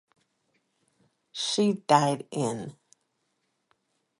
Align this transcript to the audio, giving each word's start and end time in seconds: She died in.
She 1.31 1.73
died 1.85 2.25
in. 2.31 2.75